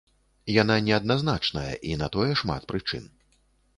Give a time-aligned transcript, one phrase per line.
[0.61, 3.05] Яна не адназначная, і на тое шмат прычын.